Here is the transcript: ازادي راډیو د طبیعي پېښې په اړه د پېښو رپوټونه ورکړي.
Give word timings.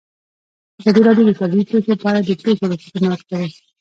ازادي 0.79 1.01
راډیو 1.07 1.27
د 1.27 1.31
طبیعي 1.41 1.65
پېښې 1.71 1.93
په 2.01 2.05
اړه 2.09 2.19
د 2.27 2.31
پېښو 2.43 2.63
رپوټونه 2.73 3.07
ورکړي. 3.09 3.45